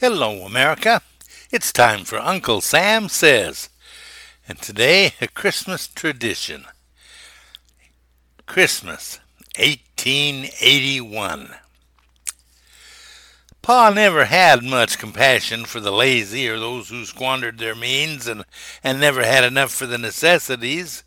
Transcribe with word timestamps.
Hello, 0.00 0.42
America. 0.42 1.02
It's 1.50 1.72
time 1.72 2.04
for 2.04 2.20
Uncle 2.20 2.60
Sam 2.60 3.08
Says. 3.08 3.68
And 4.46 4.56
today, 4.56 5.14
a 5.20 5.26
Christmas 5.26 5.88
tradition. 5.88 6.66
Christmas, 8.46 9.18
1881. 9.56 11.48
Pa 13.60 13.90
never 13.90 14.26
had 14.26 14.62
much 14.62 15.00
compassion 15.00 15.64
for 15.64 15.80
the 15.80 15.90
lazy 15.90 16.48
or 16.48 16.60
those 16.60 16.90
who 16.90 17.04
squandered 17.04 17.58
their 17.58 17.74
means 17.74 18.28
and, 18.28 18.44
and 18.84 19.00
never 19.00 19.24
had 19.24 19.42
enough 19.42 19.72
for 19.72 19.86
the 19.86 19.98
necessities. 19.98 21.02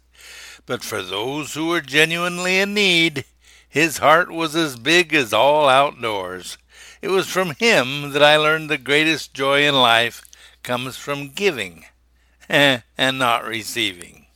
But 0.66 0.84
for 0.84 1.02
those 1.02 1.54
who 1.54 1.68
were 1.68 1.80
genuinely 1.80 2.60
in 2.60 2.74
need, 2.74 3.24
his 3.70 4.00
heart 4.00 4.30
was 4.30 4.54
as 4.54 4.76
big 4.76 5.14
as 5.14 5.32
all 5.32 5.70
outdoors. 5.70 6.58
It 7.02 7.10
was 7.10 7.28
from 7.28 7.56
him 7.56 8.12
that 8.12 8.22
I 8.22 8.38
learned 8.38 8.70
the 8.70 8.78
greatest 8.78 9.34
joy 9.34 9.68
in 9.68 9.74
life 9.76 10.24
comes 10.62 10.98
from 10.98 11.30
giving 11.30 11.86
and 12.50 12.84
not 12.98 13.46
receiving. 13.46 14.28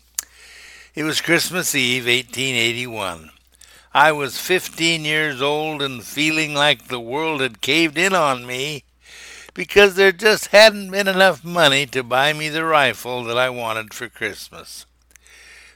It 0.95 1.03
was 1.03 1.21
Christmas 1.21 1.75
Eve, 1.75 2.05
1881. 2.05 3.29
I 3.93 4.11
was 4.11 4.39
15 4.39 5.05
years 5.05 5.41
old 5.41 5.81
and 5.81 6.03
feeling 6.03 6.53
like 6.53 6.87
the 6.87 6.99
world 6.99 7.41
had 7.41 7.61
caved 7.61 7.97
in 7.97 8.13
on 8.13 8.45
me 8.45 8.83
because 9.53 9.95
there 9.95 10.11
just 10.11 10.47
hadn't 10.47 10.91
been 10.91 11.07
enough 11.07 11.45
money 11.45 11.85
to 11.87 12.03
buy 12.03 12.33
me 12.33 12.49
the 12.49 12.65
rifle 12.65 13.23
that 13.25 13.37
I 13.37 13.49
wanted 13.49 13.93
for 13.93 14.09
Christmas. 14.09 14.85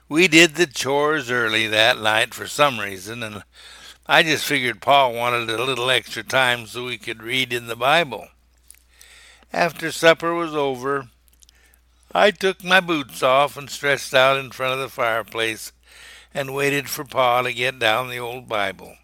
We 0.09 0.27
did 0.27 0.55
the 0.55 0.67
chores 0.67 1.29
early 1.29 1.67
that 1.67 2.01
night 2.01 2.33
for 2.33 2.47
some 2.47 2.79
reason, 2.79 3.21
and 3.21 3.43
I 4.11 4.23
just 4.23 4.43
figured 4.43 4.81
Pa 4.81 5.07
wanted 5.07 5.51
a 5.51 5.63
little 5.63 5.91
extra 5.91 6.23
time 6.23 6.65
so 6.65 6.85
we 6.85 6.97
could 6.97 7.21
read 7.21 7.53
in 7.53 7.67
the 7.67 7.75
Bible. 7.75 8.29
After 9.53 9.91
supper 9.91 10.33
was 10.33 10.55
over, 10.55 11.09
I 12.11 12.31
took 12.31 12.63
my 12.63 12.79
boots 12.79 13.21
off 13.21 13.55
and 13.55 13.69
stretched 13.69 14.15
out 14.15 14.35
in 14.35 14.49
front 14.49 14.73
of 14.73 14.79
the 14.79 14.89
fireplace 14.89 15.73
and 16.33 16.55
waited 16.55 16.89
for 16.89 17.05
Pa 17.05 17.43
to 17.43 17.53
get 17.53 17.77
down 17.77 18.09
the 18.09 18.17
old 18.17 18.49
Bible. 18.49 18.95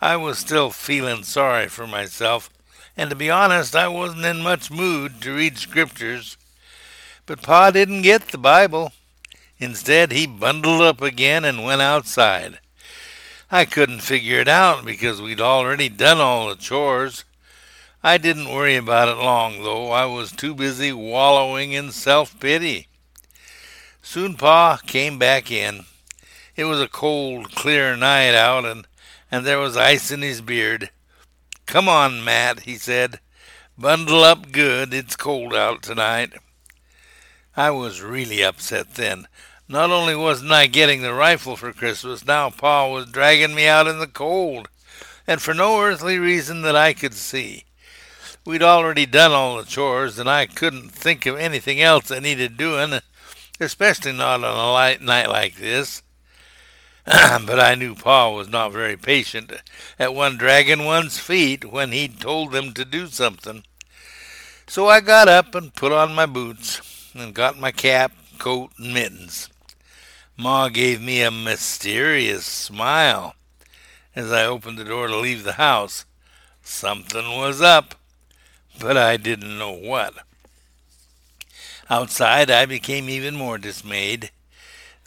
I 0.00 0.14
was 0.14 0.38
still 0.38 0.70
feeling 0.70 1.24
sorry 1.24 1.66
for 1.66 1.88
myself, 1.88 2.50
and 2.96 3.10
to 3.10 3.16
be 3.16 3.30
honest, 3.30 3.74
I 3.74 3.88
wasn't 3.88 4.24
in 4.24 4.42
much 4.42 4.70
mood 4.70 5.20
to 5.22 5.34
read 5.34 5.58
scriptures. 5.58 6.36
But 7.26 7.42
Pa 7.42 7.72
didn't 7.72 8.02
get 8.02 8.28
the 8.28 8.38
Bible. 8.38 8.92
Instead, 9.58 10.12
he 10.12 10.28
bundled 10.28 10.82
up 10.82 11.02
again 11.02 11.44
and 11.44 11.64
went 11.64 11.82
outside. 11.82 12.60
I 13.50 13.64
couldn't 13.64 14.00
figure 14.00 14.40
it 14.40 14.48
out 14.48 14.84
because 14.84 15.22
we'd 15.22 15.40
already 15.40 15.88
done 15.88 16.18
all 16.18 16.48
the 16.48 16.56
chores. 16.56 17.24
I 18.02 18.18
didn't 18.18 18.52
worry 18.52 18.76
about 18.76 19.08
it 19.08 19.16
long, 19.16 19.62
though. 19.62 19.90
I 19.90 20.04
was 20.04 20.32
too 20.32 20.54
busy 20.54 20.92
wallowing 20.92 21.72
in 21.72 21.90
self 21.90 22.38
pity. 22.38 22.88
Soon 24.02 24.34
Pa 24.34 24.78
came 24.86 25.18
back 25.18 25.50
in. 25.50 25.86
It 26.56 26.64
was 26.64 26.80
a 26.80 26.88
cold, 26.88 27.54
clear 27.54 27.96
night 27.96 28.34
out, 28.34 28.66
and, 28.66 28.86
and 29.30 29.46
there 29.46 29.58
was 29.58 29.76
ice 29.76 30.10
in 30.10 30.20
his 30.20 30.42
beard. 30.42 30.90
Come 31.64 31.88
on, 31.88 32.24
Matt, 32.24 32.60
he 32.60 32.76
said. 32.76 33.18
Bundle 33.78 34.24
up 34.24 34.52
good. 34.52 34.92
It's 34.92 35.16
cold 35.16 35.54
out 35.54 35.82
tonight. 35.82 36.32
I 37.56 37.70
was 37.70 38.02
really 38.02 38.42
upset 38.42 38.94
then. 38.94 39.26
Not 39.70 39.90
only 39.90 40.16
wasn't 40.16 40.52
I 40.52 40.66
getting 40.66 41.02
the 41.02 41.12
rifle 41.12 41.54
for 41.54 41.74
Christmas, 41.74 42.24
now 42.24 42.48
Pa 42.48 42.88
was 42.88 43.04
dragging 43.04 43.54
me 43.54 43.66
out 43.66 43.86
in 43.86 43.98
the 43.98 44.06
cold, 44.06 44.68
and 45.26 45.42
for 45.42 45.52
no 45.52 45.82
earthly 45.82 46.18
reason 46.18 46.62
that 46.62 46.74
I 46.74 46.94
could 46.94 47.12
see. 47.12 47.64
We'd 48.46 48.62
already 48.62 49.04
done 49.04 49.32
all 49.32 49.58
the 49.58 49.64
chores, 49.64 50.18
and 50.18 50.26
I 50.26 50.46
couldn't 50.46 50.92
think 50.92 51.26
of 51.26 51.36
anything 51.36 51.82
else 51.82 52.08
that 52.08 52.22
needed 52.22 52.56
doing, 52.56 53.00
especially 53.60 54.12
not 54.12 54.42
on 54.42 54.56
a 54.56 54.72
light 54.72 55.02
night 55.02 55.28
like 55.28 55.56
this. 55.56 56.02
but 57.04 57.60
I 57.60 57.74
knew 57.74 57.94
Pa 57.94 58.30
was 58.30 58.48
not 58.48 58.72
very 58.72 58.96
patient 58.96 59.52
at 59.98 60.14
one 60.14 60.38
dragging 60.38 60.86
one's 60.86 61.18
feet 61.18 61.70
when 61.70 61.92
he'd 61.92 62.20
told 62.20 62.52
them 62.52 62.72
to 62.72 62.86
do 62.86 63.06
something. 63.06 63.64
So 64.66 64.88
I 64.88 65.02
got 65.02 65.28
up 65.28 65.54
and 65.54 65.74
put 65.74 65.92
on 65.92 66.14
my 66.14 66.24
boots 66.24 67.12
and 67.14 67.34
got 67.34 67.58
my 67.58 67.70
cap, 67.70 68.12
coat, 68.38 68.70
and 68.78 68.94
mittens. 68.94 69.50
Ma 70.40 70.68
gave 70.68 71.02
me 71.02 71.20
a 71.20 71.32
mysterious 71.32 72.46
smile 72.46 73.34
as 74.14 74.30
I 74.30 74.46
opened 74.46 74.78
the 74.78 74.84
door 74.84 75.08
to 75.08 75.16
leave 75.16 75.42
the 75.42 75.54
house. 75.54 76.04
Something 76.62 77.36
was 77.36 77.60
up, 77.60 77.96
but 78.78 78.96
I 78.96 79.16
didn't 79.16 79.58
know 79.58 79.72
what. 79.72 80.14
Outside, 81.90 82.52
I 82.52 82.66
became 82.66 83.08
even 83.08 83.34
more 83.34 83.58
dismayed. 83.58 84.30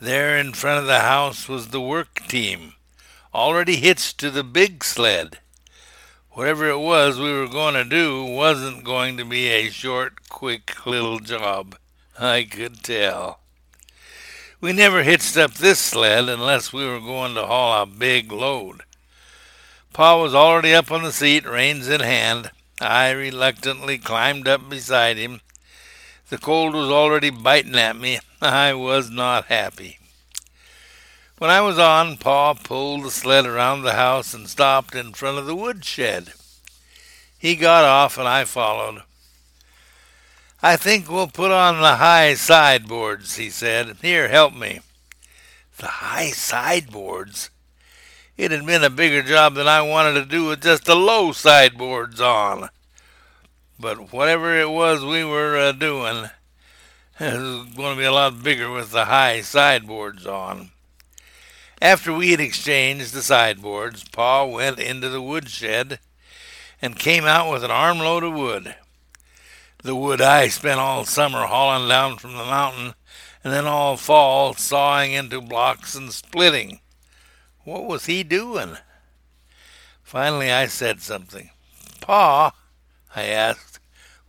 There 0.01 0.37
in 0.37 0.51
front 0.51 0.81
of 0.81 0.87
the 0.87 0.99
house 0.99 1.47
was 1.47 1.69
the 1.69 1.79
work 1.79 2.27
team, 2.27 2.73
already 3.33 3.77
hitched 3.77 4.17
to 4.17 4.31
the 4.31 4.43
big 4.43 4.83
sled. 4.83 5.39
Whatever 6.31 6.69
it 6.69 6.79
was 6.79 7.19
we 7.19 7.31
were 7.31 7.47
going 7.47 7.75
to 7.75 7.85
do 7.85 8.25
wasn't 8.25 8.83
going 8.83 9.15
to 9.15 9.23
be 9.23 9.47
a 9.47 9.69
short, 9.69 10.27
quick 10.27 10.85
little 10.85 11.19
job. 11.19 11.77
I 12.19 12.43
could 12.43 12.83
tell. 12.83 13.40
We 14.61 14.73
never 14.73 15.01
hitched 15.01 15.37
up 15.37 15.55
this 15.55 15.79
sled 15.79 16.29
unless 16.29 16.71
we 16.71 16.85
were 16.85 16.99
going 16.99 17.33
to 17.33 17.47
haul 17.47 17.81
a 17.81 17.87
big 17.87 18.31
load. 18.31 18.83
Pa 19.91 20.21
was 20.21 20.35
already 20.35 20.71
up 20.71 20.91
on 20.91 21.01
the 21.01 21.11
seat, 21.11 21.47
reins 21.47 21.89
in 21.89 22.01
hand. 22.01 22.51
I 22.79 23.09
reluctantly 23.09 23.97
climbed 23.97 24.47
up 24.47 24.69
beside 24.69 25.17
him. 25.17 25.41
The 26.29 26.37
cold 26.37 26.75
was 26.75 26.91
already 26.91 27.31
biting 27.31 27.75
at 27.75 27.95
me. 27.95 28.19
I 28.39 28.75
was 28.75 29.09
not 29.09 29.45
happy. 29.45 29.97
When 31.39 31.49
I 31.49 31.61
was 31.61 31.79
on, 31.79 32.17
Pa 32.17 32.53
pulled 32.53 33.03
the 33.03 33.09
sled 33.09 33.47
around 33.47 33.81
the 33.81 33.93
house 33.93 34.31
and 34.31 34.47
stopped 34.47 34.93
in 34.93 35.13
front 35.13 35.39
of 35.39 35.47
the 35.47 35.55
woodshed. 35.55 36.33
He 37.39 37.55
got 37.55 37.83
off 37.83 38.19
and 38.19 38.27
I 38.27 38.45
followed. 38.45 39.01
I 40.63 40.75
think 40.75 41.09
we'll 41.09 41.27
put 41.27 41.49
on 41.49 41.81
the 41.81 41.95
high 41.95 42.35
sideboards, 42.35 43.37
he 43.37 43.49
said. 43.49 43.97
Here, 44.03 44.27
help 44.27 44.53
me. 44.53 44.81
The 45.77 45.87
high 45.87 46.29
sideboards? 46.29 47.49
It 48.37 48.51
had 48.51 48.67
been 48.67 48.83
a 48.83 48.91
bigger 48.91 49.23
job 49.23 49.55
than 49.55 49.67
I 49.67 49.81
wanted 49.81 50.13
to 50.13 50.25
do 50.25 50.45
with 50.45 50.61
just 50.61 50.85
the 50.85 50.95
low 50.95 51.31
sideboards 51.31 52.21
on. 52.21 52.69
But 53.79 54.13
whatever 54.13 54.55
it 54.55 54.69
was 54.69 55.03
we 55.03 55.23
were 55.23 55.57
uh, 55.57 55.71
doing, 55.71 56.29
it 57.19 57.33
was 57.33 57.73
going 57.75 57.95
to 57.95 57.99
be 57.99 58.05
a 58.05 58.11
lot 58.11 58.43
bigger 58.43 58.69
with 58.69 58.91
the 58.91 59.05
high 59.05 59.41
sideboards 59.41 60.27
on. 60.27 60.69
After 61.81 62.13
we 62.13 62.29
had 62.29 62.39
exchanged 62.39 63.13
the 63.13 63.23
sideboards, 63.23 64.07
Pa 64.09 64.45
went 64.45 64.77
into 64.77 65.09
the 65.09 65.23
woodshed 65.23 65.99
and 66.83 66.99
came 66.99 67.25
out 67.25 67.51
with 67.51 67.63
an 67.63 67.71
armload 67.71 68.23
of 68.23 68.33
wood 68.33 68.75
the 69.83 69.95
wood 69.95 70.21
I 70.21 70.47
spent 70.47 70.79
all 70.79 71.05
summer 71.05 71.45
hauling 71.45 71.87
down 71.87 72.17
from 72.17 72.33
the 72.33 72.45
mountain, 72.45 72.93
and 73.43 73.53
then 73.53 73.65
all 73.65 73.97
fall 73.97 74.53
sawing 74.53 75.13
into 75.13 75.41
blocks 75.41 75.95
and 75.95 76.11
splitting. 76.11 76.79
What 77.63 77.85
was 77.85 78.05
he 78.05 78.23
doing? 78.23 78.77
Finally, 80.03 80.51
I 80.51 80.67
said 80.67 81.01
something. 81.01 81.49
Pa, 81.99 82.53
I 83.15 83.23
asked, 83.23 83.79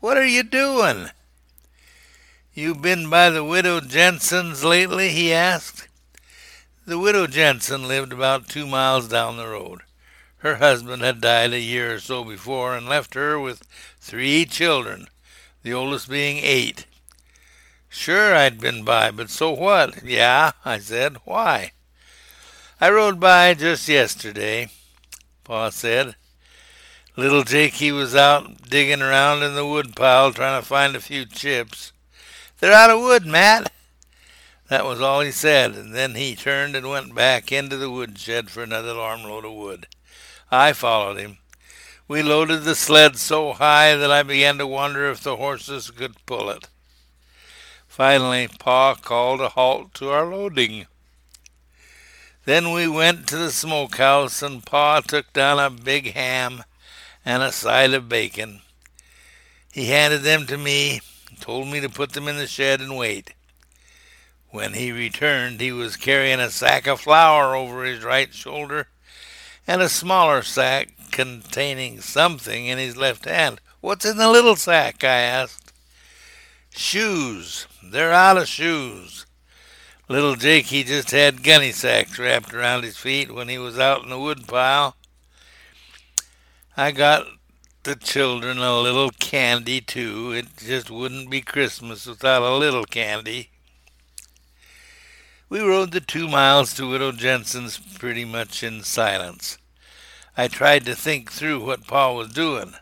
what 0.00 0.16
are 0.16 0.26
you 0.26 0.42
doing? 0.42 1.10
You 2.54 2.74
been 2.74 3.08
by 3.08 3.30
the 3.30 3.44
widow 3.44 3.80
Jensen's 3.80 4.64
lately? 4.64 5.08
he 5.10 5.32
asked. 5.32 5.88
The 6.84 6.98
widow 6.98 7.26
Jensen 7.26 7.86
lived 7.86 8.12
about 8.12 8.48
two 8.48 8.66
miles 8.66 9.08
down 9.08 9.36
the 9.36 9.46
road. 9.46 9.82
Her 10.38 10.56
husband 10.56 11.02
had 11.02 11.20
died 11.20 11.52
a 11.52 11.60
year 11.60 11.94
or 11.94 12.00
so 12.00 12.24
before 12.24 12.76
and 12.76 12.88
left 12.88 13.14
her 13.14 13.38
with 13.38 13.62
three 14.00 14.44
children, 14.44 15.06
the 15.62 15.72
oldest 15.72 16.08
being 16.08 16.38
eight. 16.38 16.86
Sure, 17.88 18.34
I'd 18.34 18.58
been 18.58 18.84
by, 18.84 19.10
but 19.10 19.30
so 19.30 19.50
what? 19.50 20.02
Yeah, 20.02 20.52
I 20.64 20.78
said. 20.78 21.18
Why? 21.24 21.72
I 22.80 22.90
rode 22.90 23.20
by 23.20 23.54
just 23.54 23.88
yesterday, 23.88 24.68
Pa 25.44 25.70
said. 25.70 26.16
Little 27.16 27.44
Jakey 27.44 27.92
was 27.92 28.14
out 28.14 28.70
digging 28.70 29.02
around 29.02 29.42
in 29.42 29.54
the 29.54 29.66
woodpile 29.66 30.32
trying 30.32 30.60
to 30.60 30.66
find 30.66 30.96
a 30.96 31.00
few 31.00 31.26
chips. 31.26 31.92
They're 32.58 32.72
out 32.72 32.90
of 32.90 33.00
wood, 33.00 33.26
Matt. 33.26 33.70
That 34.68 34.86
was 34.86 35.02
all 35.02 35.20
he 35.20 35.30
said, 35.30 35.74
and 35.74 35.94
then 35.94 36.14
he 36.14 36.34
turned 36.34 36.74
and 36.74 36.88
went 36.88 37.14
back 37.14 37.52
into 37.52 37.76
the 37.76 37.90
woodshed 37.90 38.48
for 38.48 38.62
another 38.62 38.94
armload 38.94 39.44
of 39.44 39.52
wood. 39.52 39.86
I 40.50 40.72
followed 40.72 41.18
him. 41.18 41.38
We 42.12 42.22
loaded 42.22 42.64
the 42.64 42.74
sled 42.74 43.16
so 43.16 43.54
high 43.54 43.96
that 43.96 44.12
I 44.12 44.22
began 44.22 44.58
to 44.58 44.66
wonder 44.66 45.10
if 45.10 45.22
the 45.22 45.36
horses 45.36 45.90
could 45.90 46.26
pull 46.26 46.50
it. 46.50 46.68
Finally, 47.88 48.48
Pa 48.58 48.96
called 48.96 49.40
a 49.40 49.48
halt 49.48 49.94
to 49.94 50.10
our 50.10 50.26
loading. 50.26 50.88
Then 52.44 52.70
we 52.72 52.86
went 52.86 53.26
to 53.28 53.38
the 53.38 53.50
smokehouse, 53.50 54.42
and 54.42 54.62
Pa 54.62 55.00
took 55.00 55.32
down 55.32 55.58
a 55.58 55.70
big 55.70 56.12
ham 56.12 56.64
and 57.24 57.42
a 57.42 57.50
side 57.50 57.94
of 57.94 58.10
bacon. 58.10 58.60
He 59.72 59.86
handed 59.86 60.20
them 60.20 60.46
to 60.48 60.58
me, 60.58 61.00
told 61.40 61.68
me 61.68 61.80
to 61.80 61.88
put 61.88 62.12
them 62.12 62.28
in 62.28 62.36
the 62.36 62.46
shed 62.46 62.82
and 62.82 62.98
wait. 62.98 63.32
When 64.50 64.74
he 64.74 64.92
returned, 64.92 65.62
he 65.62 65.72
was 65.72 65.96
carrying 65.96 66.40
a 66.40 66.50
sack 66.50 66.86
of 66.86 67.00
flour 67.00 67.56
over 67.56 67.84
his 67.84 68.04
right 68.04 68.34
shoulder 68.34 68.88
and 69.66 69.80
a 69.80 69.88
smaller 69.88 70.42
sack 70.42 70.90
containing 71.12 72.00
something 72.00 72.66
in 72.66 72.78
his 72.78 72.96
left 72.96 73.26
hand. 73.26 73.60
What's 73.80 74.04
in 74.04 74.16
the 74.16 74.30
little 74.30 74.56
sack? 74.56 75.04
I 75.04 75.20
asked. 75.20 75.72
Shoes. 76.70 77.66
They're 77.84 78.12
out 78.12 78.38
of 78.38 78.48
shoes. 78.48 79.26
Little 80.08 80.34
Jake, 80.34 80.66
he 80.66 80.82
just 80.82 81.10
had 81.10 81.44
gunny 81.44 81.70
sacks 81.70 82.18
wrapped 82.18 82.52
around 82.52 82.82
his 82.82 82.96
feet 82.96 83.32
when 83.32 83.48
he 83.48 83.58
was 83.58 83.78
out 83.78 84.02
in 84.02 84.10
the 84.10 84.18
woodpile. 84.18 84.96
I 86.76 86.90
got 86.90 87.26
the 87.82 87.96
children 87.96 88.58
a 88.58 88.80
little 88.80 89.10
candy, 89.10 89.80
too. 89.80 90.32
It 90.32 90.56
just 90.56 90.90
wouldn't 90.90 91.30
be 91.30 91.40
Christmas 91.40 92.06
without 92.06 92.42
a 92.42 92.56
little 92.56 92.84
candy. 92.84 93.50
We 95.48 95.60
rode 95.60 95.92
the 95.92 96.00
two 96.00 96.28
miles 96.28 96.72
to 96.74 96.88
Widow 96.88 97.12
Jensen's 97.12 97.78
pretty 97.78 98.24
much 98.24 98.62
in 98.62 98.82
silence. 98.82 99.58
I 100.34 100.48
tried 100.48 100.86
to 100.86 100.94
think 100.94 101.30
through 101.30 101.62
what 101.62 101.86
Pa 101.86 102.10
was 102.10 102.32
doing. 102.32 102.72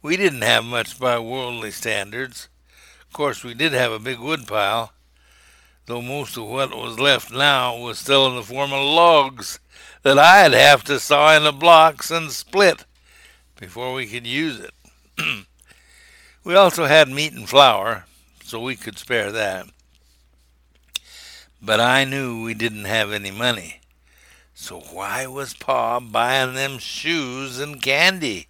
We 0.00 0.16
didn't 0.16 0.40
have 0.42 0.64
much 0.64 0.98
by 0.98 1.18
worldly 1.18 1.70
standards. 1.70 2.48
Of 3.02 3.12
course, 3.12 3.44
we 3.44 3.52
did 3.52 3.72
have 3.72 3.92
a 3.92 3.98
big 3.98 4.18
woodpile, 4.18 4.92
though 5.84 6.00
most 6.00 6.38
of 6.38 6.46
what 6.46 6.74
was 6.74 6.98
left 6.98 7.30
now 7.30 7.76
was 7.76 7.98
still 7.98 8.26
in 8.28 8.36
the 8.36 8.42
form 8.42 8.72
of 8.72 8.82
logs 8.82 9.58
that 10.02 10.18
I'd 10.18 10.54
have 10.54 10.82
to 10.84 10.98
saw 10.98 11.36
into 11.36 11.52
blocks 11.52 12.10
and 12.10 12.30
split 12.30 12.86
before 13.60 13.92
we 13.92 14.06
could 14.06 14.26
use 14.26 14.58
it. 14.58 14.72
we 16.44 16.54
also 16.54 16.86
had 16.86 17.08
meat 17.10 17.34
and 17.34 17.48
flour, 17.48 18.06
so 18.42 18.62
we 18.62 18.76
could 18.76 18.96
spare 18.96 19.30
that. 19.30 19.66
But 21.60 21.80
I 21.80 22.04
knew 22.04 22.42
we 22.42 22.54
didn't 22.54 22.84
have 22.86 23.12
any 23.12 23.30
money. 23.30 23.80
So 24.58 24.80
why 24.80 25.26
was 25.26 25.52
Pa 25.52 26.00
buying 26.00 26.54
them 26.54 26.78
shoes 26.78 27.60
and 27.60 27.80
candy? 27.80 28.48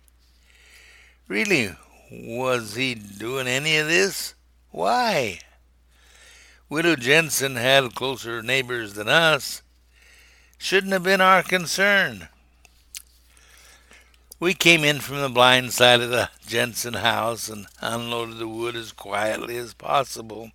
Really, 1.26 1.74
was 2.12 2.76
he 2.76 2.94
doing 2.94 3.48
any 3.48 3.76
of 3.78 3.88
this? 3.88 4.36
Why? 4.70 5.40
Widow 6.68 6.94
Jensen 6.94 7.56
had 7.56 7.96
closer 7.96 8.40
neighbors 8.40 8.94
than 8.94 9.08
us. 9.08 9.62
Shouldn't 10.58 10.92
have 10.92 11.02
been 11.02 11.20
our 11.20 11.42
concern. 11.42 12.28
We 14.38 14.54
came 14.54 14.84
in 14.84 15.00
from 15.00 15.20
the 15.20 15.28
blind 15.28 15.72
side 15.72 16.00
of 16.00 16.10
the 16.10 16.30
Jensen 16.46 16.94
house 16.94 17.48
and 17.48 17.66
unloaded 17.80 18.38
the 18.38 18.46
wood 18.46 18.76
as 18.76 18.92
quietly 18.92 19.56
as 19.56 19.74
possible. 19.74 20.52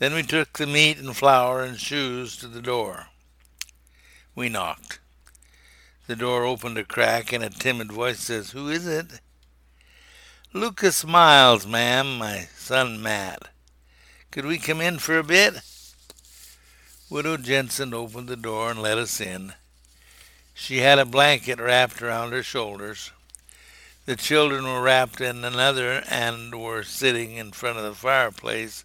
Then 0.00 0.12
we 0.12 0.22
took 0.22 0.58
the 0.58 0.66
meat 0.66 0.98
and 0.98 1.16
flour 1.16 1.62
and 1.62 1.80
shoes 1.80 2.36
to 2.36 2.46
the 2.46 2.60
door. 2.60 3.06
We 4.34 4.48
knocked. 4.48 4.98
The 6.06 6.16
door 6.16 6.44
opened 6.44 6.76
a 6.76 6.84
crack 6.84 7.32
and 7.32 7.42
a 7.42 7.50
timid 7.50 7.92
voice 7.92 8.20
says, 8.20 8.50
Who 8.50 8.68
is 8.68 8.86
it? 8.86 9.20
Lucas 10.52 11.04
Miles, 11.04 11.66
ma'am, 11.66 12.18
my 12.18 12.48
son 12.56 13.00
Matt. 13.02 13.48
Could 14.30 14.46
we 14.46 14.58
come 14.58 14.80
in 14.80 14.98
for 14.98 15.18
a 15.18 15.24
bit? 15.24 15.54
Widow 17.08 17.36
Jensen 17.36 17.94
opened 17.94 18.28
the 18.28 18.36
door 18.36 18.70
and 18.70 18.82
let 18.82 18.98
us 18.98 19.20
in. 19.20 19.54
She 20.52 20.78
had 20.78 20.98
a 20.98 21.04
blanket 21.04 21.60
wrapped 21.60 22.02
around 22.02 22.32
her 22.32 22.42
shoulders. 22.42 23.12
The 24.06 24.16
children 24.16 24.64
were 24.64 24.82
wrapped 24.82 25.20
in 25.20 25.44
another 25.44 26.04
and 26.10 26.60
were 26.60 26.82
sitting 26.82 27.36
in 27.36 27.52
front 27.52 27.78
of 27.78 27.84
the 27.84 27.94
fireplace 27.94 28.84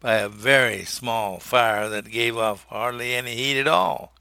by 0.00 0.16
a 0.16 0.28
very 0.28 0.84
small 0.84 1.38
fire 1.38 1.88
that 1.88 2.10
gave 2.10 2.36
off 2.36 2.66
hardly 2.68 3.14
any 3.14 3.36
heat 3.36 3.60
at 3.60 3.68
all. 3.68 4.12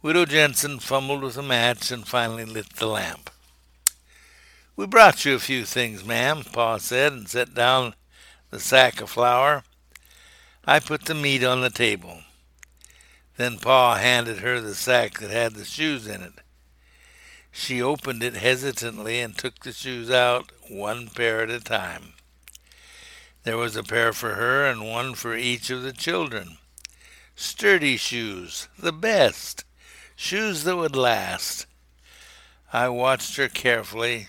Widow 0.00 0.26
Jensen 0.26 0.78
fumbled 0.78 1.22
with 1.22 1.36
a 1.36 1.42
match 1.42 1.90
and 1.90 2.06
finally 2.06 2.44
lit 2.44 2.74
the 2.74 2.86
lamp. 2.86 3.30
We 4.76 4.86
brought 4.86 5.24
you 5.24 5.34
a 5.34 5.40
few 5.40 5.64
things, 5.64 6.04
ma'am, 6.04 6.44
Pa 6.44 6.78
said, 6.78 7.12
and 7.12 7.28
set 7.28 7.52
down 7.52 7.96
the 8.50 8.60
sack 8.60 9.00
of 9.00 9.10
flour. 9.10 9.64
I 10.64 10.78
put 10.78 11.06
the 11.06 11.14
meat 11.14 11.42
on 11.42 11.62
the 11.62 11.70
table. 11.70 12.18
Then 13.38 13.58
Pa 13.58 13.96
handed 13.96 14.38
her 14.38 14.60
the 14.60 14.76
sack 14.76 15.18
that 15.18 15.32
had 15.32 15.54
the 15.54 15.64
shoes 15.64 16.06
in 16.06 16.22
it. 16.22 16.34
She 17.50 17.82
opened 17.82 18.22
it 18.22 18.34
hesitantly 18.34 19.18
and 19.18 19.36
took 19.36 19.64
the 19.64 19.72
shoes 19.72 20.12
out 20.12 20.52
one 20.68 21.08
pair 21.08 21.42
at 21.42 21.50
a 21.50 21.58
time. 21.58 22.12
There 23.42 23.56
was 23.56 23.74
a 23.74 23.82
pair 23.82 24.12
for 24.12 24.34
her 24.34 24.64
and 24.64 24.88
one 24.88 25.14
for 25.14 25.34
each 25.34 25.70
of 25.70 25.82
the 25.82 25.92
children. 25.92 26.58
Sturdy 27.34 27.96
shoes, 27.96 28.68
the 28.78 28.92
best, 28.92 29.64
shoes 30.18 30.64
that 30.64 30.76
would 30.76 30.96
last. 30.96 31.64
I 32.72 32.88
watched 32.88 33.36
her 33.36 33.48
carefully. 33.48 34.26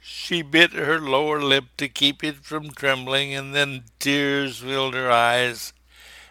She 0.00 0.42
bit 0.42 0.72
her 0.72 1.00
lower 1.00 1.40
lip 1.40 1.66
to 1.76 1.88
keep 1.88 2.24
it 2.24 2.44
from 2.44 2.72
trembling, 2.72 3.32
and 3.32 3.54
then 3.54 3.84
tears 4.00 4.58
filled 4.58 4.94
her 4.94 5.10
eyes 5.10 5.72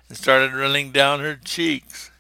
and 0.10 0.18
started 0.18 0.54
running 0.54 0.92
down 0.92 1.22
her 1.22 1.38
cheeks. 1.38 2.12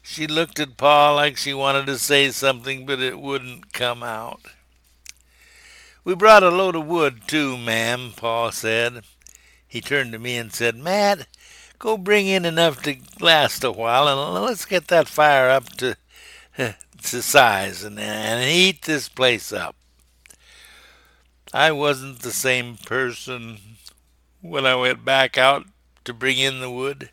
She 0.00 0.26
looked 0.26 0.58
at 0.58 0.78
Pa 0.78 1.14
like 1.14 1.36
she 1.36 1.52
wanted 1.52 1.84
to 1.86 1.98
say 1.98 2.30
something, 2.30 2.86
but 2.86 2.98
it 2.98 3.20
wouldn't 3.20 3.74
come 3.74 4.02
out. 4.02 4.40
We 6.04 6.14
brought 6.14 6.42
a 6.42 6.48
load 6.48 6.74
of 6.74 6.86
wood, 6.86 7.28
too, 7.28 7.58
ma'am, 7.58 8.14
Pa 8.16 8.48
said. 8.48 9.04
He 9.68 9.82
turned 9.82 10.12
to 10.12 10.18
me 10.18 10.38
and 10.38 10.52
said, 10.52 10.74
Matt, 10.74 11.26
go 11.82 11.98
bring 11.98 12.28
in 12.28 12.44
enough 12.44 12.80
to 12.80 12.96
last 13.20 13.64
a 13.64 13.72
while, 13.72 14.06
and 14.06 14.44
let's 14.44 14.64
get 14.64 14.86
that 14.86 15.08
fire 15.08 15.50
up 15.50 15.68
to, 15.70 15.96
to 16.56 17.22
size 17.22 17.82
and, 17.82 17.98
and 17.98 18.48
heat 18.48 18.82
this 18.82 19.08
place 19.08 19.52
up. 19.52 19.74
I 21.52 21.72
wasn't 21.72 22.20
the 22.20 22.30
same 22.30 22.76
person 22.76 23.58
when 24.40 24.64
I 24.64 24.76
went 24.76 25.04
back 25.04 25.36
out 25.36 25.66
to 26.04 26.14
bring 26.14 26.38
in 26.38 26.60
the 26.60 26.70
wood. 26.70 27.10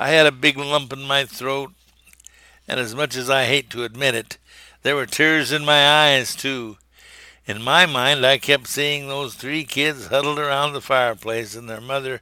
I 0.00 0.08
had 0.08 0.26
a 0.26 0.32
big 0.32 0.58
lump 0.58 0.92
in 0.92 1.02
my 1.02 1.24
throat, 1.24 1.70
and 2.66 2.80
as 2.80 2.92
much 2.92 3.14
as 3.14 3.30
I 3.30 3.44
hate 3.44 3.70
to 3.70 3.84
admit 3.84 4.16
it, 4.16 4.36
there 4.82 4.96
were 4.96 5.06
tears 5.06 5.52
in 5.52 5.64
my 5.64 5.88
eyes, 5.88 6.34
too. 6.34 6.76
In 7.46 7.62
my 7.62 7.86
mind, 7.86 8.26
I 8.26 8.38
kept 8.38 8.66
seeing 8.66 9.06
those 9.06 9.34
three 9.34 9.62
kids 9.62 10.08
huddled 10.08 10.40
around 10.40 10.72
the 10.72 10.80
fireplace 10.80 11.54
and 11.54 11.70
their 11.70 11.80
mother 11.80 12.20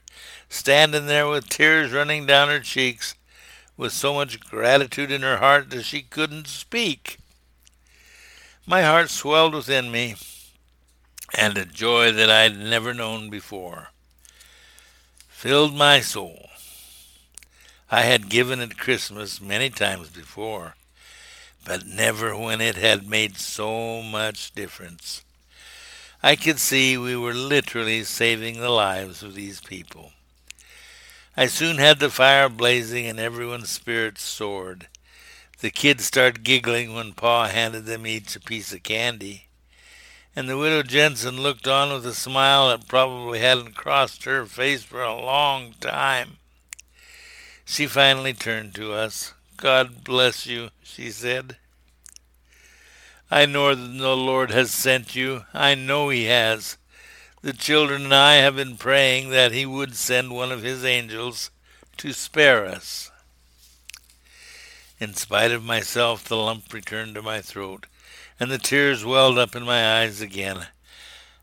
standing 0.54 1.06
there 1.06 1.26
with 1.28 1.48
tears 1.48 1.92
running 1.92 2.26
down 2.26 2.48
her 2.48 2.60
cheeks, 2.60 3.14
with 3.76 3.92
so 3.92 4.14
much 4.14 4.38
gratitude 4.38 5.10
in 5.10 5.22
her 5.22 5.38
heart 5.38 5.68
that 5.70 5.82
she 5.82 6.00
couldn't 6.00 6.46
speak. 6.46 7.18
My 8.64 8.82
heart 8.82 9.10
swelled 9.10 9.52
within 9.52 9.90
me, 9.90 10.14
and 11.36 11.58
a 11.58 11.64
joy 11.64 12.12
that 12.12 12.30
I'd 12.30 12.56
never 12.56 12.94
known 12.94 13.30
before 13.30 13.88
filled 15.28 15.74
my 15.74 16.00
soul. 16.00 16.48
I 17.90 18.02
had 18.02 18.30
given 18.30 18.60
at 18.60 18.78
Christmas 18.78 19.42
many 19.42 19.68
times 19.68 20.08
before, 20.08 20.76
but 21.66 21.84
never 21.84 22.34
when 22.34 22.60
it 22.60 22.76
had 22.76 23.06
made 23.06 23.36
so 23.36 24.00
much 24.00 24.54
difference. 24.54 25.22
I 26.22 26.36
could 26.36 26.58
see 26.58 26.96
we 26.96 27.16
were 27.16 27.34
literally 27.34 28.04
saving 28.04 28.60
the 28.60 28.70
lives 28.70 29.22
of 29.22 29.34
these 29.34 29.60
people. 29.60 30.12
I 31.36 31.46
soon 31.46 31.78
had 31.78 31.98
the 31.98 32.10
fire 32.10 32.48
blazing 32.48 33.06
and 33.06 33.18
everyone's 33.18 33.68
spirits 33.68 34.22
soared. 34.22 34.86
The 35.60 35.70
kids 35.70 36.04
started 36.04 36.44
giggling 36.44 36.94
when 36.94 37.12
Pa 37.12 37.48
handed 37.48 37.86
them 37.86 38.06
each 38.06 38.36
a 38.36 38.40
piece 38.40 38.72
of 38.72 38.84
candy. 38.84 39.46
And 40.36 40.48
the 40.48 40.56
widow 40.56 40.82
Jensen 40.82 41.40
looked 41.40 41.66
on 41.66 41.92
with 41.92 42.06
a 42.06 42.14
smile 42.14 42.68
that 42.68 42.86
probably 42.86 43.40
hadn't 43.40 43.74
crossed 43.74 44.24
her 44.24 44.46
face 44.46 44.84
for 44.84 45.02
a 45.02 45.14
long 45.14 45.74
time. 45.80 46.38
She 47.64 47.86
finally 47.86 48.32
turned 48.32 48.74
to 48.76 48.92
us. 48.92 49.32
God 49.56 50.04
bless 50.04 50.46
you, 50.46 50.70
she 50.82 51.10
said. 51.10 51.56
I 53.30 53.46
know 53.46 53.74
that 53.74 53.98
the 53.98 54.16
Lord 54.16 54.50
has 54.50 54.70
sent 54.70 55.16
you. 55.16 55.44
I 55.52 55.74
know 55.74 56.10
He 56.10 56.24
has. 56.24 56.76
The 57.44 57.52
children 57.52 58.04
and 58.04 58.14
I 58.14 58.36
have 58.36 58.56
been 58.56 58.78
praying 58.78 59.28
that 59.28 59.52
He 59.52 59.66
would 59.66 59.96
send 59.96 60.32
one 60.32 60.50
of 60.50 60.62
His 60.62 60.82
angels 60.82 61.50
to 61.98 62.14
spare 62.14 62.64
us. 62.64 63.10
In 64.98 65.12
spite 65.12 65.50
of 65.50 65.62
myself, 65.62 66.24
the 66.24 66.38
lump 66.38 66.72
returned 66.72 67.14
to 67.16 67.20
my 67.20 67.42
throat, 67.42 67.84
and 68.40 68.50
the 68.50 68.56
tears 68.56 69.04
welled 69.04 69.36
up 69.36 69.54
in 69.54 69.62
my 69.62 70.00
eyes 70.00 70.22
again. 70.22 70.68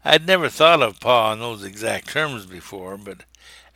I 0.04 0.14
had 0.14 0.26
never 0.26 0.50
thought 0.50 0.82
of 0.82 1.00
Pa 1.00 1.34
in 1.34 1.40
those 1.40 1.64
exact 1.64 2.10
terms 2.10 2.48
before, 2.48 2.98
but 2.98 3.26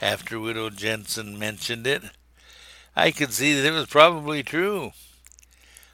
after 0.02 0.40
Widow 0.40 0.72
Jensen 0.72 1.38
mentioned 1.38 1.86
it, 1.86 2.02
I 2.96 3.12
could 3.12 3.34
see 3.34 3.54
that 3.54 3.68
it 3.68 3.72
was 3.72 3.86
probably 3.86 4.42
true. 4.42 4.94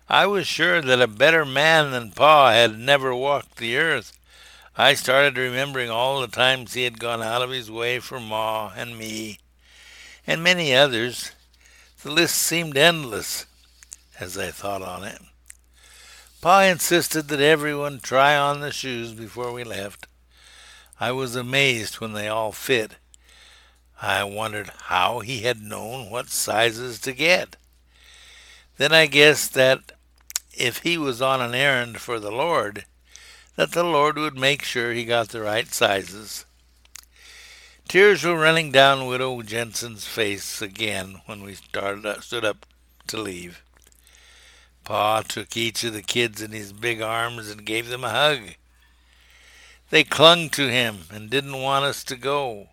I 0.08 0.28
was 0.28 0.48
sure 0.48 0.82
that 0.82 1.02
a 1.02 1.08
better 1.08 1.44
man 1.44 1.92
than 1.92 2.12
Pa 2.12 2.52
had 2.52 2.80
never 2.80 3.14
walked 3.14 3.58
the 3.58 3.76
earth. 3.76 4.18
I 4.78 4.94
started 4.94 5.38
remembering 5.38 5.90
all 5.90 6.22
the 6.22 6.28
times 6.28 6.74
he 6.74 6.86
had 6.86 7.00
gone 7.00 7.22
out 7.22 7.42
of 7.42 7.50
his 7.50 7.70
way 7.70 8.00
for 8.00 8.20
Ma 8.20 8.72
and 8.76 8.98
me, 8.98 9.40
and 10.26 10.42
many 10.42 10.74
others. 10.74 11.32
The 12.04 12.12
list 12.12 12.36
seemed 12.36 12.78
endless 12.78 13.46
as 14.20 14.38
I 14.38 14.52
thought 14.52 14.82
on 14.82 15.04
it. 15.04 15.22
Pa 16.42 16.62
insisted 16.62 17.28
that 17.28 17.42
everyone 17.42 18.00
try 18.00 18.36
on 18.36 18.62
the 18.62 18.72
shoes 18.72 19.12
before 19.14 19.52
we 19.52 19.64
left. 19.64 20.08
I 21.00 21.12
was 21.12 21.36
amazed 21.36 21.96
when 21.96 22.14
they 22.14 22.28
all 22.28 22.52
fit. 22.52 22.94
I 24.02 24.24
wondered 24.24 24.72
how 24.86 25.20
he 25.20 25.42
had 25.42 25.62
known 25.62 26.10
what 26.10 26.30
sizes 26.30 27.00
to 27.02 27.14
get. 27.14 27.58
Then 28.78 28.94
I 28.94 29.06
guessed 29.06 29.54
that 29.54 29.92
if 30.54 30.80
he 30.80 30.98
was 30.98 31.22
on 31.22 31.42
an 31.42 31.54
errand 31.54 32.00
for 32.00 32.20
the 32.20 32.32
Lord, 32.32 32.86
that 33.56 33.72
the 33.72 33.84
Lord 33.84 34.18
would 34.18 34.38
make 34.38 34.64
sure 34.64 34.94
he 34.94 35.06
got 35.06 35.30
the 35.30 35.42
right 35.42 35.68
sizes. 35.68 36.46
Tears 37.88 38.24
were 38.24 38.38
running 38.38 38.72
down 38.72 39.08
Widow 39.08 39.42
Jensen's 39.42 40.08
face 40.08 40.62
again 40.62 41.22
when 41.26 41.44
we 41.44 41.56
started 41.56 42.06
up, 42.06 42.24
stood 42.24 42.46
up 42.46 42.66
to 43.08 43.18
leave. 43.18 43.64
Pa 44.84 45.22
took 45.22 45.56
each 45.58 45.84
of 45.84 45.94
the 45.94 46.02
kids 46.02 46.42
in 46.42 46.52
his 46.52 46.74
big 46.74 47.02
arms 47.02 47.50
and 47.50 47.66
gave 47.66 47.90
them 47.90 48.04
a 48.04 48.10
hug. 48.10 48.56
They 49.90 50.06
clung 50.06 50.50
to 50.52 50.70
him 50.70 51.00
and 51.12 51.30
didn't 51.30 51.62
want 51.62 51.84
us 51.84 52.04
to 52.06 52.16
go. 52.16 52.70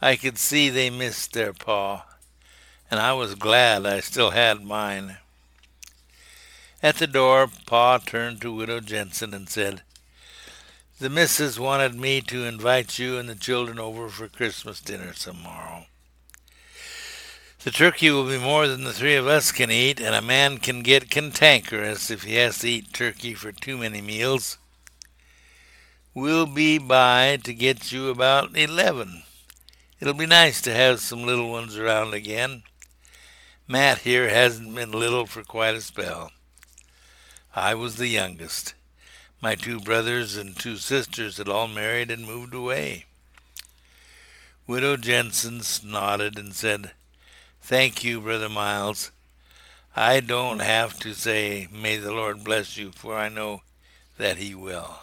I 0.00 0.16
could 0.16 0.38
see 0.38 0.68
they 0.68 0.88
missed 0.90 1.34
their 1.34 1.52
pa, 1.52 2.06
and 2.90 2.98
I 2.98 3.12
was 3.12 3.34
glad 3.34 3.84
I 3.84 4.00
still 4.00 4.30
had 4.30 4.64
mine. 4.64 5.18
At 6.82 6.96
the 6.96 7.06
door, 7.06 7.48
Pa 7.66 7.98
turned 7.98 8.42
to 8.42 8.54
Widow 8.54 8.80
Jensen 8.80 9.32
and 9.32 9.48
said, 9.48 9.82
The 11.00 11.08
missus 11.08 11.58
wanted 11.58 11.94
me 11.94 12.20
to 12.22 12.44
invite 12.44 12.98
you 12.98 13.18
and 13.18 13.28
the 13.28 13.34
children 13.34 13.78
over 13.78 14.08
for 14.08 14.28
Christmas 14.28 14.80
dinner 14.80 15.12
tomorrow. 15.12 15.86
The 17.64 17.70
turkey 17.70 18.10
will 18.10 18.28
be 18.28 18.38
more 18.38 18.68
than 18.68 18.84
the 18.84 18.92
three 18.92 19.16
of 19.16 19.26
us 19.26 19.50
can 19.50 19.70
eat, 19.70 20.00
and 20.00 20.14
a 20.14 20.22
man 20.22 20.58
can 20.58 20.82
get 20.82 21.10
cantankerous 21.10 22.10
if 22.10 22.22
he 22.22 22.34
has 22.36 22.58
to 22.58 22.68
eat 22.68 22.92
turkey 22.92 23.34
for 23.34 23.50
too 23.50 23.78
many 23.78 24.00
meals. 24.00 24.58
We'll 26.14 26.46
be 26.46 26.78
by 26.78 27.38
to 27.42 27.52
get 27.52 27.90
you 27.90 28.10
about 28.10 28.56
eleven. 28.56 29.24
It'll 29.98 30.14
be 30.14 30.26
nice 30.26 30.60
to 30.62 30.72
have 30.72 31.00
some 31.00 31.24
little 31.24 31.50
ones 31.50 31.76
around 31.76 32.14
again. 32.14 32.62
Matt 33.66 33.98
here 33.98 34.28
hasn't 34.28 34.74
been 34.74 34.92
little 34.92 35.26
for 35.26 35.42
quite 35.42 35.74
a 35.74 35.80
spell. 35.80 36.30
I 37.58 37.74
was 37.74 37.96
the 37.96 38.06
youngest. 38.06 38.74
My 39.40 39.54
two 39.54 39.80
brothers 39.80 40.36
and 40.36 40.54
two 40.54 40.76
sisters 40.76 41.38
had 41.38 41.48
all 41.48 41.68
married 41.68 42.10
and 42.10 42.26
moved 42.26 42.52
away. 42.52 43.06
Widow 44.66 44.98
Jensen 44.98 45.62
nodded 45.82 46.38
and 46.38 46.54
said, 46.54 46.90
Thank 47.62 48.04
you, 48.04 48.20
Brother 48.20 48.50
Miles. 48.50 49.10
I 49.96 50.20
don't 50.20 50.58
have 50.58 50.98
to 51.00 51.14
say, 51.14 51.66
May 51.72 51.96
the 51.96 52.12
Lord 52.12 52.44
bless 52.44 52.76
you, 52.76 52.92
for 52.94 53.16
I 53.16 53.30
know 53.30 53.62
that 54.18 54.36
He 54.36 54.54
will. 54.54 54.98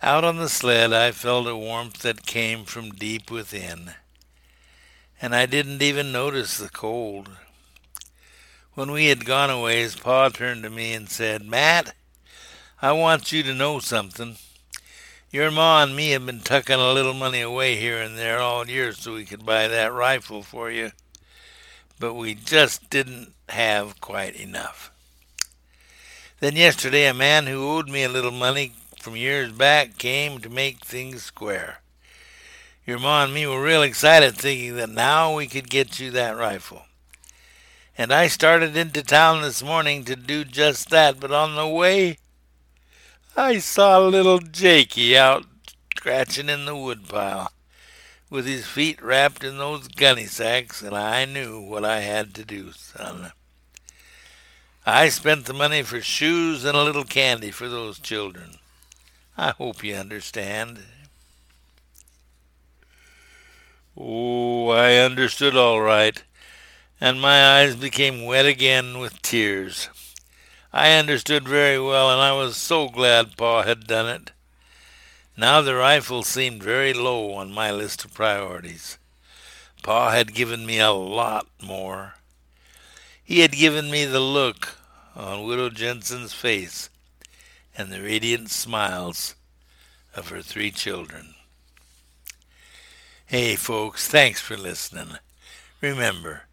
Out 0.00 0.24
on 0.24 0.38
the 0.38 0.48
sled, 0.48 0.94
I 0.94 1.12
felt 1.12 1.46
a 1.46 1.54
warmth 1.54 1.98
that 1.98 2.24
came 2.24 2.64
from 2.64 2.92
deep 2.92 3.30
within, 3.30 3.90
and 5.20 5.34
I 5.34 5.44
didn't 5.44 5.82
even 5.82 6.12
notice 6.12 6.56
the 6.56 6.70
cold. 6.70 7.28
When 8.78 8.92
we 8.92 9.06
had 9.06 9.24
gone 9.24 9.50
a 9.50 9.60
ways, 9.60 9.96
Pa 9.96 10.28
turned 10.28 10.62
to 10.62 10.70
me 10.70 10.92
and 10.92 11.08
said, 11.08 11.44
Matt, 11.44 11.96
I 12.80 12.92
want 12.92 13.32
you 13.32 13.42
to 13.42 13.52
know 13.52 13.80
something. 13.80 14.36
Your 15.32 15.50
ma 15.50 15.82
and 15.82 15.96
me 15.96 16.10
have 16.10 16.24
been 16.24 16.38
tucking 16.38 16.78
a 16.78 16.92
little 16.92 17.12
money 17.12 17.40
away 17.40 17.74
here 17.74 18.00
and 18.00 18.16
there 18.16 18.38
all 18.38 18.68
year 18.68 18.92
so 18.92 19.14
we 19.14 19.24
could 19.24 19.44
buy 19.44 19.66
that 19.66 19.92
rifle 19.92 20.44
for 20.44 20.70
you, 20.70 20.92
but 21.98 22.14
we 22.14 22.34
just 22.34 22.88
didn't 22.88 23.32
have 23.48 24.00
quite 24.00 24.36
enough. 24.36 24.92
Then 26.38 26.54
yesterday 26.54 27.08
a 27.08 27.14
man 27.14 27.48
who 27.48 27.68
owed 27.68 27.88
me 27.88 28.04
a 28.04 28.08
little 28.08 28.30
money 28.30 28.74
from 29.00 29.16
years 29.16 29.50
back 29.50 29.98
came 29.98 30.38
to 30.38 30.48
make 30.48 30.84
things 30.84 31.24
square. 31.24 31.80
Your 32.86 33.00
ma 33.00 33.24
and 33.24 33.34
me 33.34 33.44
were 33.44 33.60
real 33.60 33.82
excited 33.82 34.36
thinking 34.36 34.76
that 34.76 34.88
now 34.88 35.34
we 35.34 35.48
could 35.48 35.68
get 35.68 35.98
you 35.98 36.12
that 36.12 36.36
rifle 36.36 36.84
and 37.98 38.12
I 38.12 38.28
started 38.28 38.76
into 38.76 39.02
town 39.02 39.42
this 39.42 39.60
morning 39.60 40.04
to 40.04 40.14
do 40.14 40.44
just 40.44 40.88
that, 40.90 41.18
but 41.18 41.32
on 41.32 41.56
the 41.56 41.66
way 41.66 42.18
I 43.36 43.58
saw 43.58 43.98
little 43.98 44.38
Jakey 44.38 45.18
out 45.18 45.44
scratching 45.96 46.48
in 46.48 46.64
the 46.64 46.76
woodpile 46.76 47.50
with 48.30 48.46
his 48.46 48.66
feet 48.66 49.02
wrapped 49.02 49.42
in 49.42 49.58
those 49.58 49.88
gunny 49.88 50.26
sacks, 50.26 50.80
and 50.80 50.94
I 50.94 51.24
knew 51.24 51.60
what 51.60 51.84
I 51.84 52.00
had 52.00 52.34
to 52.34 52.44
do, 52.44 52.70
son. 52.70 53.32
I 54.86 55.08
spent 55.08 55.46
the 55.46 55.52
money 55.52 55.82
for 55.82 56.00
shoes 56.00 56.64
and 56.64 56.76
a 56.76 56.84
little 56.84 57.04
candy 57.04 57.50
for 57.50 57.68
those 57.68 57.98
children. 57.98 58.58
I 59.36 59.50
hope 59.50 59.82
you 59.82 59.96
understand. 59.96 60.84
Oh, 63.96 64.68
I 64.68 64.98
understood 64.98 65.56
all 65.56 65.80
right 65.80 66.22
and 67.00 67.20
my 67.20 67.58
eyes 67.58 67.76
became 67.76 68.24
wet 68.24 68.46
again 68.46 68.98
with 68.98 69.22
tears. 69.22 69.88
I 70.72 70.92
understood 70.92 71.48
very 71.48 71.80
well, 71.80 72.10
and 72.10 72.20
I 72.20 72.32
was 72.32 72.56
so 72.56 72.88
glad 72.88 73.36
Pa 73.36 73.62
had 73.62 73.86
done 73.86 74.08
it. 74.08 74.32
Now 75.36 75.60
the 75.60 75.76
rifle 75.76 76.22
seemed 76.22 76.62
very 76.62 76.92
low 76.92 77.32
on 77.34 77.52
my 77.52 77.70
list 77.70 78.04
of 78.04 78.12
priorities. 78.12 78.98
Pa 79.82 80.10
had 80.10 80.34
given 80.34 80.66
me 80.66 80.80
a 80.80 80.90
lot 80.90 81.46
more. 81.62 82.14
He 83.24 83.40
had 83.40 83.52
given 83.52 83.90
me 83.90 84.04
the 84.04 84.20
look 84.20 84.76
on 85.14 85.44
Widow 85.44 85.70
Jensen's 85.70 86.32
face 86.32 86.90
and 87.76 87.92
the 87.92 88.02
radiant 88.02 88.50
smiles 88.50 89.36
of 90.16 90.30
her 90.30 90.42
three 90.42 90.72
children. 90.72 91.34
Hey, 93.26 93.54
folks, 93.54 94.08
thanks 94.08 94.40
for 94.40 94.56
listening. 94.56 95.18
Remember, 95.80 96.47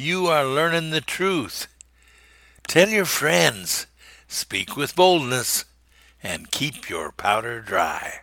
you 0.00 0.28
are 0.28 0.44
learning 0.44 0.90
the 0.90 1.00
truth. 1.00 1.66
Tell 2.68 2.88
your 2.88 3.04
friends, 3.04 3.88
speak 4.28 4.76
with 4.76 4.94
boldness, 4.94 5.64
and 6.22 6.52
keep 6.52 6.88
your 6.88 7.10
powder 7.10 7.60
dry. 7.60 8.20